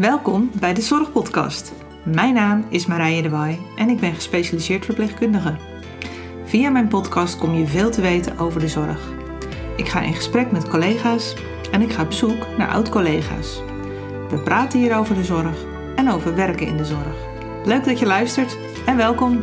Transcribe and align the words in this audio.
Welkom 0.00 0.50
bij 0.60 0.74
de 0.74 0.80
Zorgpodcast. 0.80 1.72
Mijn 2.04 2.34
naam 2.34 2.66
is 2.68 2.86
Marije 2.86 3.22
de 3.22 3.28
Waai 3.28 3.58
en 3.76 3.88
ik 3.88 4.00
ben 4.00 4.14
gespecialiseerd 4.14 4.84
verpleegkundige. 4.84 5.56
Via 6.44 6.70
mijn 6.70 6.88
podcast 6.88 7.38
kom 7.38 7.54
je 7.54 7.66
veel 7.66 7.90
te 7.90 8.00
weten 8.00 8.38
over 8.38 8.60
de 8.60 8.68
zorg. 8.68 9.12
Ik 9.76 9.88
ga 9.88 10.00
in 10.00 10.14
gesprek 10.14 10.52
met 10.52 10.68
collega's 10.68 11.34
en 11.72 11.80
ik 11.80 11.92
ga 11.92 12.02
op 12.02 12.12
zoek 12.12 12.56
naar 12.58 12.68
oud-collega's. 12.68 13.62
We 14.28 14.40
praten 14.44 14.78
hier 14.78 14.96
over 14.96 15.14
de 15.14 15.24
zorg 15.24 15.64
en 15.96 16.10
over 16.10 16.34
werken 16.34 16.66
in 16.66 16.76
de 16.76 16.84
zorg. 16.84 17.16
Leuk 17.64 17.84
dat 17.84 17.98
je 17.98 18.06
luistert 18.06 18.58
en 18.86 18.96
welkom. 18.96 19.40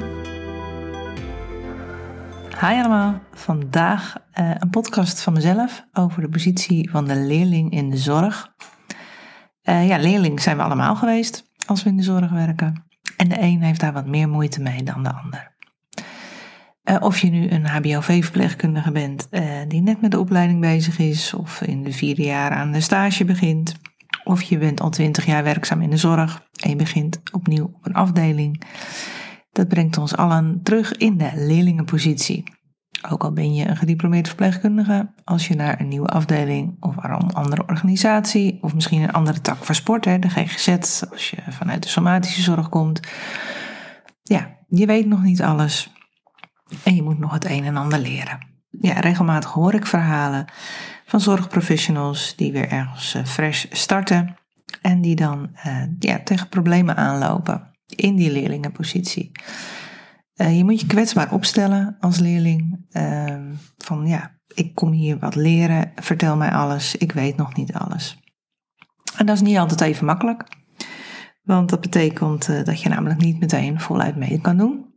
Hi 2.59 2.79
allemaal, 2.79 3.21
vandaag 3.33 4.15
uh, 4.39 4.51
een 4.59 4.69
podcast 4.69 5.21
van 5.21 5.33
mezelf 5.33 5.85
over 5.93 6.21
de 6.21 6.29
positie 6.29 6.89
van 6.89 7.05
de 7.05 7.15
leerling 7.15 7.71
in 7.71 7.89
de 7.89 7.97
zorg. 7.97 8.49
Uh, 9.63 9.87
ja, 9.87 9.97
leerling 9.97 10.41
zijn 10.41 10.57
we 10.57 10.63
allemaal 10.63 10.95
geweest 10.95 11.51
als 11.65 11.83
we 11.83 11.89
in 11.89 11.97
de 11.97 12.03
zorg 12.03 12.31
werken. 12.31 12.85
En 13.17 13.29
de 13.29 13.41
een 13.41 13.61
heeft 13.61 13.79
daar 13.79 13.93
wat 13.93 14.05
meer 14.05 14.29
moeite 14.29 14.61
mee 14.61 14.83
dan 14.83 15.03
de 15.03 15.13
ander. 15.13 15.55
Uh, 16.83 16.95
of 16.99 17.17
je 17.17 17.29
nu 17.29 17.49
een 17.49 17.65
HBOV-verpleegkundige 17.65 18.91
bent 18.91 19.27
die 19.67 19.81
net 19.81 20.01
met 20.01 20.11
de 20.11 20.19
opleiding 20.19 20.59
bezig 20.59 20.97
is, 20.99 21.33
of 21.33 21.61
in 21.61 21.83
de 21.83 21.91
vierde 21.91 22.23
jaar 22.23 22.51
aan 22.51 22.71
de 22.71 22.81
stage 22.81 23.25
begint, 23.25 23.75
of 24.23 24.41
je 24.41 24.57
bent 24.57 24.81
al 24.81 24.89
twintig 24.89 25.25
jaar 25.25 25.43
werkzaam 25.43 25.81
in 25.81 25.89
de 25.89 25.97
zorg 25.97 26.47
en 26.55 26.69
je 26.69 26.75
begint 26.75 27.21
opnieuw 27.31 27.65
op 27.65 27.85
een 27.85 27.93
afdeling. 27.93 28.61
Dat 29.51 29.67
brengt 29.67 29.97
ons 29.97 30.15
allen 30.15 30.59
terug 30.63 30.93
in 30.93 31.17
de 31.17 31.31
leerlingenpositie. 31.35 32.43
Ook 33.09 33.23
al 33.23 33.31
ben 33.31 33.53
je 33.53 33.67
een 33.67 33.77
gediplomeerd 33.77 34.27
verpleegkundige, 34.27 35.13
als 35.23 35.47
je 35.47 35.55
naar 35.55 35.79
een 35.79 35.87
nieuwe 35.87 36.07
afdeling 36.07 36.75
of 36.79 36.95
een 36.97 37.33
andere 37.33 37.63
organisatie 37.67 38.57
of 38.61 38.73
misschien 38.73 39.01
een 39.01 39.11
andere 39.11 39.41
tak 39.41 39.63
van 39.63 39.75
sport, 39.75 40.05
hè, 40.05 40.19
de 40.19 40.29
GGZ, 40.29 41.01
als 41.11 41.29
je 41.29 41.37
vanuit 41.49 41.83
de 41.83 41.89
somatische 41.89 42.41
zorg 42.41 42.69
komt, 42.69 42.99
ja, 44.23 44.57
je 44.67 44.85
weet 44.85 45.05
nog 45.05 45.21
niet 45.21 45.41
alles 45.41 45.93
en 46.83 46.95
je 46.95 47.03
moet 47.03 47.19
nog 47.19 47.33
het 47.33 47.45
een 47.45 47.63
en 47.63 47.77
ander 47.77 47.99
leren. 47.99 48.49
Ja, 48.69 48.99
regelmatig 48.99 49.51
hoor 49.51 49.73
ik 49.73 49.85
verhalen 49.85 50.45
van 51.05 51.21
zorgprofessionals 51.21 52.35
die 52.35 52.51
weer 52.51 52.69
ergens 52.69 53.13
eh, 53.13 53.25
fresh 53.25 53.65
starten 53.69 54.35
en 54.81 55.01
die 55.01 55.15
dan 55.15 55.49
uh, 55.65 55.83
ja, 55.99 56.19
tegen 56.23 56.49
problemen 56.49 56.97
aanlopen 56.97 57.71
in 57.95 58.15
die 58.15 58.31
leerlingenpositie. 58.31 59.31
Uh, 60.41 60.57
je 60.57 60.63
moet 60.63 60.81
je 60.81 60.87
kwetsbaar 60.87 61.33
opstellen 61.33 61.97
als 61.99 62.19
leerling. 62.19 62.85
Uh, 62.91 63.35
van 63.77 64.07
ja, 64.07 64.31
ik 64.53 64.75
kom 64.75 64.91
hier 64.91 65.19
wat 65.19 65.35
leren, 65.35 65.91
vertel 65.95 66.37
mij 66.37 66.51
alles, 66.51 66.95
ik 66.95 67.11
weet 67.11 67.37
nog 67.37 67.55
niet 67.55 67.73
alles. 67.73 68.19
En 69.17 69.25
dat 69.25 69.35
is 69.35 69.41
niet 69.41 69.57
altijd 69.57 69.81
even 69.81 70.05
makkelijk. 70.05 70.43
Want 71.41 71.69
dat 71.69 71.81
betekent 71.81 72.47
uh, 72.47 72.63
dat 72.63 72.81
je 72.81 72.89
namelijk 72.89 73.21
niet 73.21 73.39
meteen 73.39 73.79
voluit 73.79 74.15
mee 74.15 74.41
kan 74.41 74.57
doen. 74.57 74.89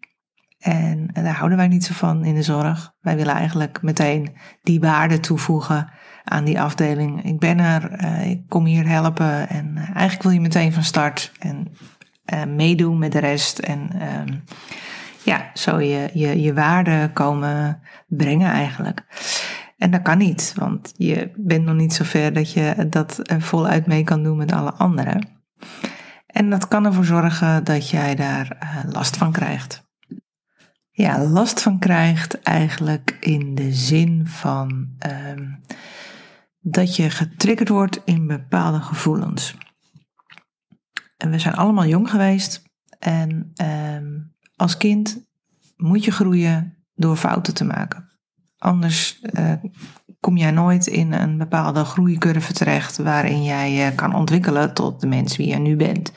En 0.59 1.11
daar 1.13 1.37
houden 1.37 1.59
wij 1.59 1.69
niet 1.69 1.85
zo 1.85 1.95
van 1.95 2.25
in 2.25 2.35
de 2.35 2.43
zorg. 2.43 2.95
Wij 3.01 3.17
willen 3.17 3.35
eigenlijk 3.35 3.83
meteen 3.83 4.37
die 4.63 4.81
waarde 4.81 5.21
toevoegen 5.21 5.91
aan 6.25 6.45
die 6.45 6.61
afdeling. 6.61 7.25
Ik 7.25 7.39
ben 7.39 7.59
er, 7.59 8.05
ik 8.27 8.49
kom 8.49 8.65
hier 8.65 8.89
helpen 8.89 9.49
en 9.49 9.77
eigenlijk 9.77 10.23
wil 10.23 10.31
je 10.31 10.41
meteen 10.41 10.73
van 10.73 10.83
start 10.83 11.33
en 11.39 12.57
meedoen 12.57 12.99
met 12.99 13.13
de 13.13 13.19
rest. 13.19 13.59
En 13.59 13.91
ehm, 14.01 14.37
ja, 15.25 15.51
zo 15.55 15.81
je, 15.81 16.11
je, 16.13 16.41
je 16.41 16.55
waarde 16.55 17.11
komen 17.13 17.81
brengen 18.07 18.51
eigenlijk. 18.51 19.05
En 19.79 19.91
dat 19.91 20.03
kan 20.03 20.19
niet, 20.19 20.53
want 20.57 20.93
je 20.97 21.31
bent 21.37 21.65
nog 21.65 21.75
niet 21.75 21.95
zo 21.95 22.05
ver 22.05 22.33
dat 22.33 22.53
je 22.53 22.87
dat 22.91 23.21
voluit 23.39 23.87
mee 23.87 24.05
kan 24.05 24.23
doen 24.23 24.37
met 24.37 24.53
alle 24.53 24.73
anderen. 24.73 25.29
En 26.27 26.51
dat 26.51 26.69
kan 26.69 26.85
ervoor 26.85 27.05
zorgen 27.05 27.65
dat 27.65 27.91
jij 27.91 28.15
daar 28.15 28.59
uh, 28.63 28.93
last 28.93 29.17
van 29.17 29.33
krijgt. 29.33 29.83
Ja, 30.91 31.25
last 31.25 31.63
van 31.63 31.79
krijgt 31.79 32.43
eigenlijk 32.43 33.17
in 33.21 33.55
de 33.55 33.73
zin 33.73 34.27
van 34.27 34.89
um, 35.07 35.63
dat 36.61 36.97
je 36.97 37.11
getriggerd 37.11 37.69
wordt 37.69 38.01
in 38.05 38.27
bepaalde 38.27 38.81
gevoelens. 38.81 39.57
En 41.17 41.31
we 41.31 41.39
zijn 41.39 41.55
allemaal 41.55 41.87
jong 41.87 42.11
geweest 42.11 42.63
en 42.99 43.53
um, 43.97 44.34
als 44.57 44.77
kind 44.77 45.25
moet 45.77 46.05
je 46.05 46.11
groeien 46.11 46.75
door 46.95 47.17
fouten 47.17 47.55
te 47.55 47.65
maken. 47.65 48.09
Anders 48.59 49.21
uh, 49.23 49.53
kom 50.21 50.37
jij 50.37 50.51
nooit 50.51 50.87
in 50.87 51.13
een 51.13 51.39
bepaalde 51.39 51.85
groeicurve 51.85 52.53
terecht 52.53 52.97
waarin 52.99 53.45
jij 53.45 53.73
je 53.73 53.95
kan 53.95 54.15
ontwikkelen 54.15 54.75
tot 54.75 55.01
de 55.01 55.07
mens 55.07 55.37
wie 55.37 55.49
je 55.49 55.59
nu 55.59 55.77
bent. 55.77 56.13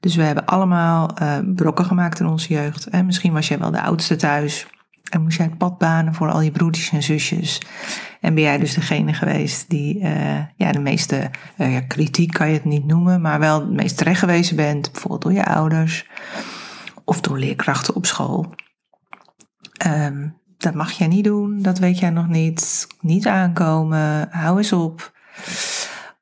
Dus 0.00 0.16
we 0.16 0.22
hebben 0.22 0.44
allemaal 0.44 1.10
uh, 1.22 1.38
brokken 1.54 1.84
gemaakt 1.84 2.20
in 2.20 2.26
onze 2.26 2.52
jeugd. 2.52 2.86
En 2.86 3.06
misschien 3.06 3.32
was 3.32 3.48
jij 3.48 3.58
wel 3.58 3.70
de 3.70 3.82
oudste 3.82 4.16
thuis. 4.16 4.66
En 5.10 5.22
moest 5.22 5.36
jij 5.36 5.46
het 5.46 5.58
pad 5.58 5.78
banen 5.78 6.14
voor 6.14 6.30
al 6.30 6.40
je 6.40 6.50
broertjes 6.50 6.90
en 6.90 7.02
zusjes. 7.02 7.60
En 8.20 8.34
ben 8.34 8.42
jij 8.42 8.58
dus 8.58 8.74
degene 8.74 9.12
geweest 9.12 9.70
die 9.70 10.00
uh, 10.00 10.38
ja, 10.56 10.72
de 10.72 10.78
meeste 10.78 11.30
kritiek 11.88 12.32
kan 12.32 12.48
je 12.48 12.54
het 12.54 12.64
niet 12.64 12.86
noemen, 12.86 13.20
maar 13.20 13.38
wel 13.38 13.60
het 13.60 13.70
meest 13.70 13.96
terecht 13.96 14.18
geweest 14.18 14.56
bent. 14.56 14.92
Bijvoorbeeld 14.92 15.22
door 15.22 15.32
je 15.32 15.44
ouders 15.44 16.06
of 17.06 17.20
door 17.20 17.38
leerkrachten 17.38 17.94
op 17.94 18.06
school. 18.06 18.54
Um, 19.86 20.40
dat 20.58 20.74
mag 20.74 20.90
jij 20.90 21.06
niet 21.06 21.24
doen, 21.24 21.62
dat 21.62 21.78
weet 21.78 21.98
jij 21.98 22.10
nog 22.10 22.28
niet. 22.28 22.86
Niet 23.00 23.26
aankomen, 23.26 24.28
hou 24.30 24.58
eens 24.58 24.72
op. 24.72 25.12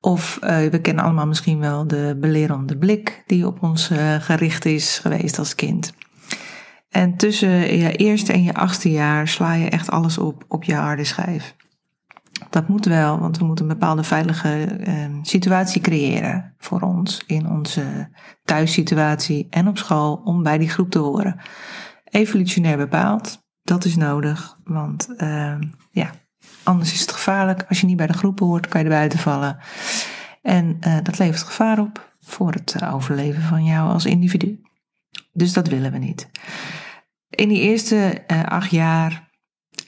Of 0.00 0.38
uh, 0.42 0.66
we 0.66 0.80
kennen 0.80 1.04
allemaal 1.04 1.26
misschien 1.26 1.58
wel 1.58 1.86
de 1.86 2.16
belerende 2.20 2.78
blik 2.78 3.22
die 3.26 3.46
op 3.46 3.62
ons 3.62 3.90
uh, 3.90 4.14
gericht 4.14 4.64
is 4.64 4.98
geweest 4.98 5.38
als 5.38 5.54
kind. 5.54 5.92
En 6.90 7.16
tussen 7.16 7.76
je 7.76 7.96
eerste 7.96 8.32
en 8.32 8.42
je 8.42 8.54
achtste 8.54 8.90
jaar 8.90 9.28
sla 9.28 9.52
je 9.52 9.68
echt 9.68 9.90
alles 9.90 10.18
op 10.18 10.44
op 10.48 10.64
je 10.64 10.74
harde 10.74 11.04
schijf. 11.04 11.54
Dat 12.54 12.68
moet 12.68 12.84
wel, 12.84 13.18
want 13.18 13.38
we 13.38 13.44
moeten 13.44 13.64
een 13.64 13.78
bepaalde 13.78 14.04
veilige 14.04 14.78
uh, 14.86 15.06
situatie 15.22 15.80
creëren 15.80 16.54
voor 16.58 16.80
ons 16.80 17.22
in 17.26 17.48
onze 17.48 18.08
thuissituatie 18.44 19.46
en 19.50 19.68
op 19.68 19.78
school 19.78 20.14
om 20.24 20.42
bij 20.42 20.58
die 20.58 20.68
groep 20.68 20.90
te 20.90 20.98
horen. 20.98 21.40
Evolutionair 22.04 22.76
bepaald, 22.76 23.42
dat 23.62 23.84
is 23.84 23.96
nodig, 23.96 24.58
want 24.64 25.08
uh, 25.16 25.58
ja, 25.90 26.10
anders 26.62 26.92
is 26.92 27.00
het 27.00 27.12
gevaarlijk. 27.12 27.64
Als 27.68 27.80
je 27.80 27.86
niet 27.86 27.96
bij 27.96 28.06
de 28.06 28.12
groep 28.12 28.38
hoort, 28.38 28.68
kan 28.68 28.80
je 28.80 28.86
er 28.86 28.92
buiten 28.92 29.18
vallen. 29.18 29.58
En 30.42 30.76
uh, 30.80 30.96
dat 31.02 31.18
levert 31.18 31.42
gevaar 31.42 31.78
op 31.78 32.16
voor 32.20 32.52
het 32.52 32.74
eh, 32.74 32.94
overleven 32.94 33.42
van 33.42 33.64
jou 33.64 33.90
als 33.90 34.04
individu. 34.04 34.60
Dus 35.32 35.52
dat 35.52 35.68
willen 35.68 35.92
we 35.92 35.98
niet. 35.98 36.30
In 37.28 37.48
die 37.48 37.60
eerste 37.60 38.24
uh, 38.26 38.42
acht 38.42 38.70
jaar 38.70 39.23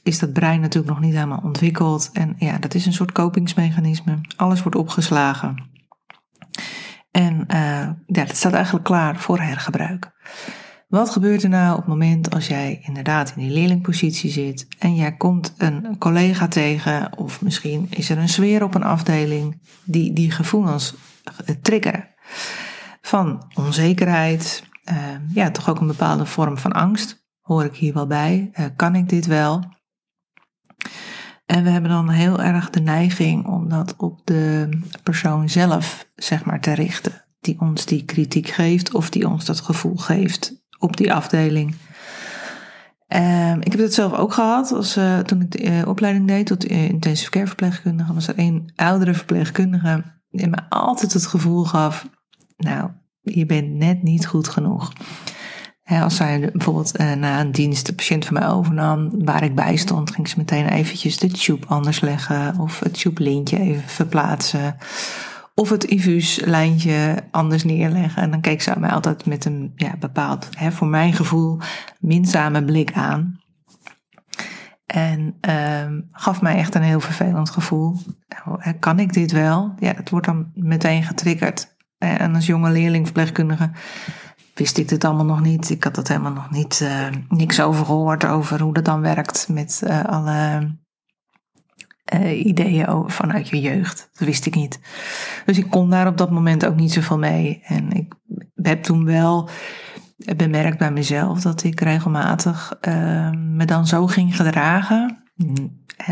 is 0.06 0.19
dat 0.19 0.33
brein 0.33 0.61
natuurlijk 0.61 0.94
nog 0.94 1.05
niet 1.05 1.15
helemaal 1.15 1.41
ontwikkeld. 1.43 2.11
En 2.12 2.34
ja, 2.39 2.59
dat 2.59 2.75
is 2.75 2.87
een 2.87 2.93
soort 2.93 3.12
kopingsmechanisme. 3.12 4.21
Alles 4.37 4.62
wordt 4.62 4.78
opgeslagen. 4.78 5.71
En 7.11 7.34
uh, 7.34 7.89
ja, 8.06 8.25
dat 8.25 8.37
staat 8.37 8.53
eigenlijk 8.53 8.84
klaar 8.84 9.17
voor 9.17 9.41
hergebruik. 9.41 10.12
Wat 10.89 11.11
gebeurt 11.11 11.43
er 11.43 11.49
nou 11.49 11.71
op 11.71 11.78
het 11.78 11.87
moment 11.87 12.34
als 12.34 12.47
jij 12.47 12.81
inderdaad 12.83 13.33
in 13.37 13.43
die 13.43 13.53
leerlingpositie 13.53 14.31
zit 14.31 14.67
en 14.78 14.94
jij 14.94 15.17
komt 15.17 15.55
een 15.56 15.99
collega 15.99 16.49
tegen, 16.49 17.19
of 17.19 17.43
misschien 17.43 17.87
is 17.91 18.11
er 18.11 18.19
een 18.19 18.28
sfeer 18.28 18.62
op 18.62 18.75
een 18.75 18.83
afdeling 18.83 19.61
die 19.84 20.12
die 20.12 20.31
gevoelens 20.31 20.94
triggeren? 21.62 22.09
Van 23.00 23.43
onzekerheid, 23.55 24.65
uh, 24.91 24.97
ja, 25.34 25.50
toch 25.50 25.69
ook 25.69 25.81
een 25.81 25.87
bepaalde 25.87 26.27
vorm 26.27 26.59
van 26.59 26.73
angst. 26.73 27.25
Hoor 27.41 27.65
ik 27.65 27.77
hier 27.77 27.94
wel 27.94 28.06
bij? 28.06 28.50
Uh, 28.53 28.67
kan 28.77 28.94
ik 28.94 29.09
dit 29.09 29.27
wel? 29.27 29.75
En 31.46 31.64
we 31.64 31.70
hebben 31.70 31.90
dan 31.90 32.08
heel 32.08 32.42
erg 32.42 32.70
de 32.70 32.80
neiging 32.80 33.46
om 33.46 33.69
dat 33.69 33.94
op 33.96 34.20
de 34.25 34.69
persoon 35.02 35.48
zelf, 35.48 36.08
zeg 36.14 36.44
maar, 36.44 36.60
te 36.60 36.72
richten. 36.72 37.25
Die 37.40 37.60
ons 37.60 37.84
die 37.84 38.04
kritiek 38.04 38.48
geeft 38.48 38.94
of 38.94 39.10
die 39.10 39.28
ons 39.28 39.44
dat 39.44 39.60
gevoel 39.60 39.96
geeft 39.96 40.62
op 40.78 40.96
die 40.96 41.12
afdeling. 41.12 41.75
Um, 43.08 43.60
ik 43.60 43.72
heb 43.72 43.81
dat 43.81 43.94
zelf 43.94 44.12
ook 44.12 44.32
gehad. 44.32 44.72
Als, 44.72 44.96
uh, 44.96 45.19
toen 45.19 45.40
ik 45.40 45.50
de 45.50 45.62
uh, 45.62 45.88
opleiding 45.88 46.26
deed 46.26 46.46
tot 46.46 46.64
intensive 46.64 47.31
care 47.31 47.46
verpleegkundige, 47.46 48.14
was 48.14 48.28
er 48.28 48.38
een 48.38 48.72
oudere 48.76 49.14
verpleegkundige 49.14 50.02
die 50.31 50.49
me 50.49 50.58
altijd 50.69 51.12
het 51.12 51.26
gevoel 51.26 51.64
gaf: 51.64 52.08
Nou, 52.56 52.90
je 53.20 53.46
bent 53.46 53.70
net 53.70 54.02
niet 54.02 54.26
goed 54.26 54.49
genoeg 54.49 54.92
als 55.87 56.17
zij 56.17 56.50
bijvoorbeeld 56.53 57.00
uh, 57.00 57.12
na 57.12 57.41
een 57.41 57.53
dienst 57.53 57.87
de 57.87 57.94
patiënt 57.94 58.25
van 58.25 58.35
mij 58.35 58.49
overnam, 58.49 59.25
waar 59.25 59.43
ik 59.43 59.55
bij 59.55 59.77
stond, 59.77 60.11
ging 60.11 60.29
ze 60.29 60.35
meteen 60.38 60.69
eventjes 60.69 61.19
de 61.19 61.29
tube 61.29 61.67
anders 61.67 62.00
leggen 62.00 62.59
of 62.59 62.81
het 62.81 63.00
tube 63.00 63.23
lintje 63.23 63.59
even 63.59 63.88
verplaatsen. 63.88 64.77
Of 65.55 65.71
het 65.71 65.85
infuuslijntje 65.85 67.25
anders 67.31 67.65
neerleggen. 67.65 68.23
En 68.23 68.31
dan 68.31 68.41
keek 68.41 68.62
ze 68.62 68.75
mij 68.79 68.91
altijd 68.91 69.27
met 69.27 69.44
een 69.44 69.73
ja, 69.77 69.97
bepaald, 69.99 70.49
voor 70.71 70.87
mijn 70.87 71.12
gevoel, 71.12 71.59
minzame 71.99 72.65
blik 72.65 72.93
aan. 72.93 73.41
En 74.87 75.37
uh, 75.49 76.00
gaf 76.11 76.43
mij 76.43 76.56
echt 76.56 76.75
een 76.75 76.83
heel 76.83 77.00
vervelend 77.00 77.50
gevoel. 77.50 77.97
Nou, 78.29 78.73
kan 78.73 78.99
ik 78.99 79.12
dit 79.12 79.33
wel? 79.33 79.75
Ja, 79.79 79.93
dat 79.93 80.09
wordt 80.09 80.27
dan 80.27 80.50
meteen 80.55 81.03
getriggerd. 81.03 81.75
En 81.99 82.35
als 82.35 82.47
jonge 82.47 82.71
leerling 82.71 83.05
verpleegkundige 83.05 83.71
wist 84.58 84.79
ik 84.79 84.88
dit 84.88 85.05
allemaal 85.05 85.25
nog 85.25 85.41
niet. 85.41 85.70
Ik 85.70 85.85
had 85.85 85.94
dat 85.94 86.08
helemaal 86.08 86.32
nog 86.32 86.50
niet, 86.50 86.81
uh, 86.82 87.06
niks 87.29 87.61
over 87.61 87.85
gehoord 87.85 88.25
over 88.25 88.61
hoe 88.61 88.75
dat 88.75 88.85
dan 88.85 89.00
werkt 89.00 89.49
met 89.49 89.82
uh, 89.85 90.05
alle 90.05 90.70
uh, 92.14 92.47
ideeën 92.47 93.11
vanuit 93.11 93.49
je 93.49 93.61
jeugd. 93.61 94.08
Dat 94.12 94.26
wist 94.29 94.47
ik 94.47 94.55
niet. 94.55 94.81
Dus 95.44 95.58
ik 95.58 95.70
kon 95.70 95.91
daar 95.91 96.06
op 96.06 96.17
dat 96.17 96.31
moment 96.31 96.67
ook 96.67 96.76
niet 96.76 96.93
zoveel 96.93 97.19
mee. 97.19 97.61
En 97.64 97.93
ik 97.93 98.14
heb 98.55 98.82
toen 98.82 99.05
wel 99.05 99.49
bemerkt 100.37 100.79
bij 100.79 100.93
mezelf 100.93 101.41
dat 101.41 101.64
ik 101.64 101.81
regelmatig 101.81 102.73
me 103.35 103.64
dan 103.64 103.87
zo 103.87 104.06
ging 104.06 104.37
gedragen. 104.37 105.23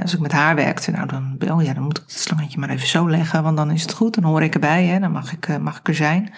Als 0.03 0.15
ik 0.15 0.21
met 0.21 0.33
haar 0.33 0.55
werkte, 0.55 0.91
nou 0.91 1.07
dan, 1.07 1.39
oh 1.51 1.63
ja, 1.63 1.73
dan 1.73 1.83
moet 1.83 1.99
ik 1.99 2.05
het 2.07 2.19
slangetje 2.19 2.59
maar 2.59 2.69
even 2.69 2.89
zo 2.89 3.11
leggen, 3.11 3.43
want 3.43 3.57
dan 3.57 3.71
is 3.71 3.83
het 3.83 3.93
goed. 3.93 4.15
Dan 4.15 4.25
hoor 4.25 4.43
ik 4.43 4.55
erbij, 4.55 4.85
hè, 4.85 4.99
dan 5.01 5.13
mag 5.13 5.33
ik, 5.33 5.59
mag 5.61 5.79
ik 5.79 5.89
er 5.89 5.95
zijn. 5.95 6.33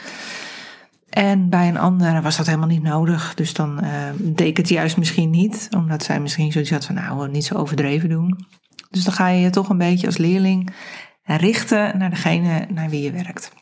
En 1.16 1.48
bij 1.48 1.68
een 1.68 1.78
ander 1.78 2.22
was 2.22 2.36
dat 2.36 2.46
helemaal 2.46 2.68
niet 2.68 2.82
nodig. 2.82 3.34
Dus 3.34 3.52
dan 3.52 3.84
uh, 3.84 3.90
deed 4.18 4.48
ik 4.48 4.56
het 4.56 4.68
juist 4.68 4.96
misschien 4.96 5.30
niet. 5.30 5.68
Omdat 5.76 6.02
zij 6.02 6.20
misschien 6.20 6.52
zoiets 6.52 6.70
had 6.70 6.84
van 6.84 6.94
nou, 6.94 7.30
niet 7.30 7.44
zo 7.44 7.54
overdreven 7.54 8.08
doen. 8.08 8.46
Dus 8.90 9.04
dan 9.04 9.12
ga 9.12 9.28
je 9.28 9.40
je 9.40 9.50
toch 9.50 9.68
een 9.68 9.78
beetje 9.78 10.06
als 10.06 10.16
leerling 10.16 10.74
richten 11.22 11.98
naar 11.98 12.10
degene 12.10 12.66
naar 12.68 12.90
wie 12.90 13.02
je 13.02 13.10
werkt. 13.10 13.52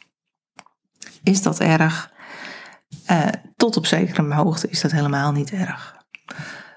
Is 1.23 1.43
dat 1.43 1.61
erg? 1.61 2.13
Uh, 3.11 3.27
tot 3.57 3.77
op 3.77 3.87
zekere 3.87 4.35
hoogte 4.35 4.69
is 4.69 4.81
dat 4.81 4.91
helemaal 4.91 5.33
niet 5.33 5.53
erg. 5.53 5.97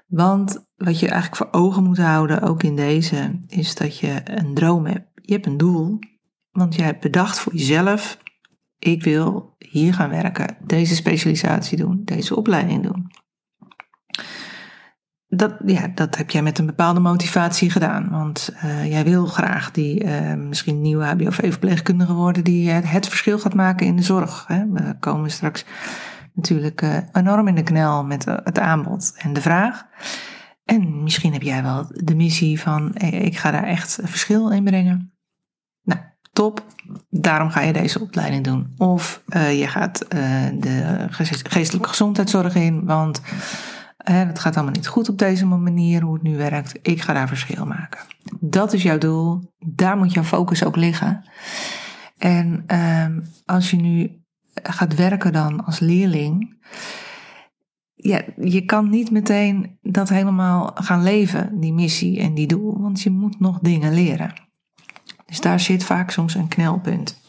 Want 0.08 0.66
wat 0.76 1.00
je 1.00 1.08
eigenlijk 1.08 1.36
voor 1.36 1.62
ogen 1.62 1.84
moet 1.84 1.98
houden, 1.98 2.42
ook 2.42 2.64
in 2.64 2.76
deze, 2.76 3.40
is 3.48 3.76
dat 3.76 4.00
je 4.00 4.22
een 4.24 4.54
droom 4.54 4.86
hebt. 4.86 5.10
Je 5.14 5.34
hebt 5.34 5.46
een 5.46 5.58
doel, 5.58 6.00
want 6.52 6.76
je 6.76 6.82
hebt 6.82 7.02
bedacht 7.02 7.40
voor 7.40 7.56
jezelf 7.56 8.18
ik 8.80 9.04
wil 9.04 9.56
hier 9.58 9.94
gaan 9.94 10.10
werken, 10.10 10.58
deze 10.64 10.96
specialisatie 10.96 11.78
doen, 11.78 12.02
deze 12.06 12.36
opleiding 12.36 12.84
doen. 12.84 13.12
Dat, 15.30 15.56
ja, 15.66 15.88
dat 15.88 16.18
heb 16.18 16.30
jij 16.30 16.42
met 16.42 16.60
een 16.60 16.66
bepaalde 16.66 17.00
motivatie 17.00 17.70
gedaan. 17.70 18.10
Want 18.10 18.54
uh, 18.64 18.90
jij 18.90 19.04
wil 19.04 19.26
graag 19.26 19.72
die 19.72 20.04
uh, 20.04 20.34
misschien 20.34 20.82
nieuwe 20.82 21.06
HBOV-verpleegkundige 21.06 22.14
worden 22.14 22.44
die 22.44 22.70
uh, 22.70 22.78
het 22.82 23.08
verschil 23.08 23.40
gaat 23.40 23.54
maken 23.54 23.88
in 23.88 23.96
de 23.96 24.04
zorg. 24.04 24.46
Hè? 24.48 24.72
We 24.72 24.96
komen 25.00 25.32
straks 25.32 25.66
natuurlijk 26.34 26.82
enorm 27.12 27.48
in 27.48 27.56
de 27.56 27.64
knel 27.64 28.06
met 28.06 28.26
het 28.26 28.60
aanbod 28.60 29.14
en 29.18 29.34
de 29.34 29.42
vraag. 29.42 29.84
En 30.64 31.04
misschien 31.04 31.34
heb 31.34 31.42
jij 31.42 31.64
wel 31.64 31.86
de 31.90 32.16
missie 32.16 32.62
van 32.62 32.96
ik 32.96 33.38
ga 33.38 33.52
daar 33.52 33.64
echt 33.64 34.00
verschil 34.04 34.52
in 34.52 34.64
brengen 34.64 35.17
top, 36.38 36.66
daarom 37.10 37.50
ga 37.50 37.62
je 37.62 37.74
deze 37.74 38.02
opleiding 38.02 38.44
doen. 38.44 38.74
Of 38.78 39.24
uh, 39.30 39.60
je 39.60 39.68
gaat 39.68 40.06
uh, 40.16 40.20
de 40.60 41.08
geestelijke 41.50 41.90
gezondheidszorg 41.90 42.56
in, 42.56 42.86
want 42.86 43.22
uh, 43.22 43.26
het 44.06 44.40
gaat 44.40 44.56
allemaal 44.56 44.74
niet 44.74 44.88
goed 44.88 45.10
op 45.10 45.18
deze 45.18 45.46
manier, 45.46 46.02
hoe 46.02 46.14
het 46.14 46.24
nu 46.24 46.38
werkt. 46.38 46.80
Ik 46.82 47.02
ga 47.02 47.14
daar 47.14 47.28
verschil 47.28 47.66
maken. 47.66 48.00
Dat 48.40 48.74
is 48.74 48.84
jouw 48.84 48.98
doel, 48.98 49.54
daar 49.60 49.98
moet 49.98 50.14
jouw 50.14 50.24
focus 50.24 50.64
ook 50.64 50.76
liggen. 50.76 51.24
En 52.18 52.64
ehm, 52.68 53.20
als 53.46 53.72
je 53.72 53.78
nu 53.78 54.12
gaat 54.64 54.96
werken 54.96 55.34
dan 55.34 55.66
als 55.66 55.80
leerling, 55.80 56.56
ja, 57.94 58.22
je 58.42 58.66
kan 58.66 58.90
niet 58.90 59.12
meteen 59.12 59.78
dat 59.82 60.10
helemaal 60.10 60.72
gaan 60.74 61.04
leven, 61.04 61.60
die 61.60 61.74
missie 61.74 62.20
en 62.20 62.34
die 62.34 62.48
doel, 62.48 62.82
want 62.82 63.02
je 63.02 63.10
moet 63.10 63.40
nog 63.40 63.60
dingen 63.60 63.94
leren. 63.94 64.47
Dus 65.28 65.42
daar 65.42 65.60
zit 65.60 65.84
vaak 65.84 66.12
soms 66.12 66.36
een 66.36 66.48
knelpunt. 66.48 67.22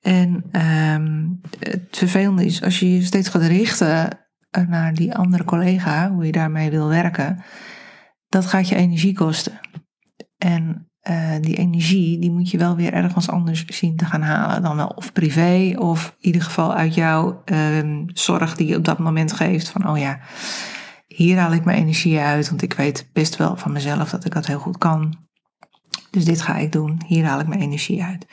En 0.00 0.44
um, 0.52 1.40
het 1.58 1.88
vervelende 1.90 2.44
is, 2.44 2.62
als 2.62 2.78
je 2.78 2.94
je 2.94 3.02
steeds 3.02 3.28
gaat 3.28 3.42
richten 3.42 4.08
naar 4.68 4.94
die 4.94 5.14
andere 5.14 5.44
collega, 5.44 6.10
hoe 6.10 6.26
je 6.26 6.32
daarmee 6.32 6.70
wil 6.70 6.88
werken, 6.88 7.42
dat 8.28 8.46
gaat 8.46 8.68
je 8.68 8.74
energie 8.74 9.14
kosten. 9.14 9.60
En 10.38 10.90
uh, 11.10 11.34
die 11.40 11.56
energie, 11.56 12.18
die 12.18 12.30
moet 12.30 12.50
je 12.50 12.58
wel 12.58 12.76
weer 12.76 12.92
ergens 12.92 13.28
anders 13.28 13.64
zien 13.66 13.96
te 13.96 14.04
gaan 14.04 14.22
halen. 14.22 14.62
Dan 14.62 14.76
wel 14.76 14.86
of 14.86 15.12
privé, 15.12 15.74
of 15.78 16.16
in 16.18 16.26
ieder 16.26 16.42
geval 16.42 16.74
uit 16.74 16.94
jouw 16.94 17.42
uh, 17.52 17.98
zorg 18.06 18.56
die 18.56 18.66
je 18.66 18.76
op 18.76 18.84
dat 18.84 18.98
moment 18.98 19.32
geeft. 19.32 19.68
Van, 19.68 19.88
oh 19.88 19.98
ja, 19.98 20.20
hier 21.06 21.38
haal 21.38 21.52
ik 21.52 21.64
mijn 21.64 21.78
energie 21.78 22.18
uit, 22.18 22.48
want 22.48 22.62
ik 22.62 22.72
weet 22.72 23.08
best 23.12 23.36
wel 23.36 23.56
van 23.56 23.72
mezelf 23.72 24.10
dat 24.10 24.24
ik 24.24 24.32
dat 24.32 24.46
heel 24.46 24.58
goed 24.58 24.78
kan. 24.78 25.18
Dus 26.12 26.24
dit 26.24 26.40
ga 26.40 26.56
ik 26.56 26.72
doen. 26.72 27.00
Hier 27.06 27.24
haal 27.24 27.40
ik 27.40 27.46
mijn 27.46 27.60
energie 27.60 28.02
uit. 28.02 28.26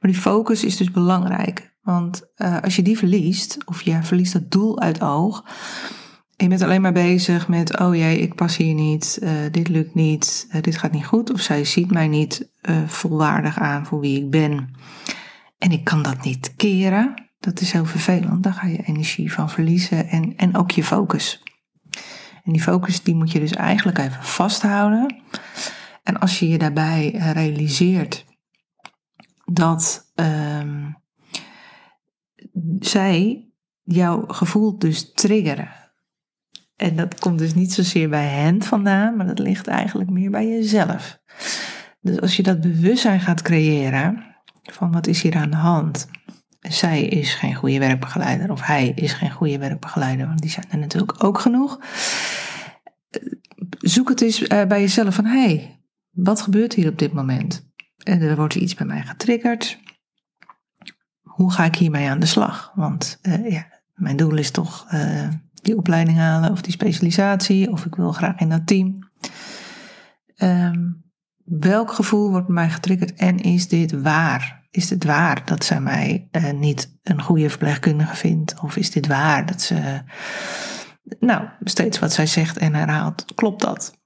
Maar 0.00 0.10
die 0.10 0.20
focus 0.20 0.64
is 0.64 0.76
dus 0.76 0.90
belangrijk. 0.90 1.76
Want 1.82 2.22
uh, 2.36 2.56
als 2.62 2.76
je 2.76 2.82
die 2.82 2.98
verliest, 2.98 3.58
of 3.64 3.82
je 3.82 4.02
verliest 4.02 4.32
dat 4.32 4.50
doel 4.50 4.80
uit 4.80 5.00
oog. 5.00 5.44
Je 6.36 6.48
bent 6.48 6.62
alleen 6.62 6.80
maar 6.80 6.92
bezig 6.92 7.48
met, 7.48 7.78
oh 7.80 7.94
jee, 7.96 8.18
ik 8.18 8.34
pas 8.34 8.56
hier 8.56 8.74
niet, 8.74 9.18
uh, 9.22 9.30
dit 9.50 9.68
lukt 9.68 9.94
niet, 9.94 10.48
uh, 10.52 10.62
dit 10.62 10.76
gaat 10.76 10.92
niet 10.92 11.06
goed. 11.06 11.32
Of 11.32 11.40
zij 11.40 11.64
ziet 11.64 11.90
mij 11.90 12.08
niet 12.08 12.50
volwaardig 12.86 13.58
aan 13.58 13.86
voor 13.86 14.00
wie 14.00 14.22
ik 14.22 14.30
ben. 14.30 14.70
En 15.58 15.70
ik 15.70 15.84
kan 15.84 16.02
dat 16.02 16.24
niet 16.24 16.54
keren. 16.56 17.14
Dat 17.40 17.60
is 17.60 17.72
heel 17.72 17.84
vervelend. 17.84 18.42
Daar 18.42 18.52
ga 18.52 18.66
je 18.66 18.82
energie 18.84 19.32
van 19.32 19.50
verliezen 19.50 20.08
en, 20.08 20.36
en 20.36 20.56
ook 20.56 20.70
je 20.70 20.84
focus. 20.84 21.42
En 22.44 22.52
die 22.52 22.62
focus 22.62 23.02
die 23.02 23.14
moet 23.14 23.32
je 23.32 23.40
dus 23.40 23.52
eigenlijk 23.52 23.98
even 23.98 24.22
vasthouden. 24.22 25.16
En 26.08 26.18
als 26.18 26.38
je 26.38 26.48
je 26.48 26.58
daarbij 26.58 27.10
realiseert 27.10 28.24
dat 29.44 30.12
um, 30.14 30.96
zij 32.78 33.48
jouw 33.82 34.24
gevoel 34.26 34.78
dus 34.78 35.12
triggeren. 35.12 35.68
En 36.76 36.96
dat 36.96 37.20
komt 37.20 37.38
dus 37.38 37.54
niet 37.54 37.72
zozeer 37.72 38.08
bij 38.08 38.26
hen 38.26 38.62
vandaan, 38.62 39.16
maar 39.16 39.26
dat 39.26 39.38
ligt 39.38 39.66
eigenlijk 39.66 40.10
meer 40.10 40.30
bij 40.30 40.48
jezelf. 40.48 41.18
Dus 42.00 42.20
als 42.20 42.36
je 42.36 42.42
dat 42.42 42.60
bewustzijn 42.60 43.20
gaat 43.20 43.42
creëren 43.42 44.36
van 44.62 44.92
wat 44.92 45.06
is 45.06 45.22
hier 45.22 45.36
aan 45.36 45.50
de 45.50 45.56
hand. 45.56 46.08
Zij 46.60 47.02
is 47.02 47.34
geen 47.34 47.54
goede 47.54 47.78
werkbegeleider 47.78 48.50
of 48.50 48.62
hij 48.62 48.92
is 48.94 49.12
geen 49.12 49.32
goede 49.32 49.58
werkbegeleider, 49.58 50.26
want 50.26 50.40
die 50.40 50.50
zijn 50.50 50.66
er 50.70 50.78
natuurlijk 50.78 51.24
ook 51.24 51.38
genoeg. 51.38 51.80
Zoek 53.78 54.08
het 54.08 54.20
eens 54.20 54.46
eh, 54.46 54.66
bij 54.66 54.80
jezelf 54.80 55.14
van 55.14 55.24
hé, 55.24 55.44
hey, 55.44 55.77
wat 56.22 56.40
gebeurt 56.40 56.72
hier 56.72 56.88
op 56.88 56.98
dit 56.98 57.12
moment? 57.12 57.66
En 58.04 58.20
er 58.20 58.36
wordt 58.36 58.54
iets 58.54 58.74
bij 58.74 58.86
mij 58.86 59.02
getriggerd. 59.02 59.78
Hoe 61.20 61.52
ga 61.52 61.64
ik 61.64 61.74
hiermee 61.74 62.08
aan 62.08 62.20
de 62.20 62.26
slag? 62.26 62.72
Want 62.74 63.18
uh, 63.22 63.50
ja, 63.50 63.66
mijn 63.94 64.16
doel 64.16 64.36
is 64.36 64.50
toch 64.50 64.92
uh, 64.92 65.28
die 65.62 65.76
opleiding 65.76 66.18
halen 66.18 66.50
of 66.50 66.62
die 66.62 66.72
specialisatie, 66.72 67.70
of 67.70 67.84
ik 67.84 67.94
wil 67.94 68.12
graag 68.12 68.40
in 68.40 68.48
dat 68.48 68.66
team. 68.66 68.98
Um, 70.36 71.04
welk 71.44 71.92
gevoel 71.92 72.30
wordt 72.30 72.46
bij 72.46 72.54
mij 72.54 72.70
getriggerd 72.70 73.14
en 73.14 73.36
is 73.36 73.68
dit 73.68 73.92
waar? 73.92 74.66
Is 74.70 74.88
dit 74.88 75.04
waar 75.04 75.42
dat 75.44 75.64
zij 75.64 75.80
mij 75.80 76.28
uh, 76.32 76.50
niet 76.50 76.98
een 77.02 77.22
goede 77.22 77.48
verpleegkundige 77.50 78.16
vindt? 78.16 78.60
Of 78.60 78.76
is 78.76 78.90
dit 78.90 79.06
waar 79.06 79.46
dat 79.46 79.62
ze, 79.62 80.02
nou, 81.20 81.48
steeds 81.60 81.98
wat 81.98 82.12
zij 82.12 82.26
zegt 82.26 82.56
en 82.56 82.74
herhaalt, 82.74 83.24
klopt 83.34 83.60
dat? 83.62 83.97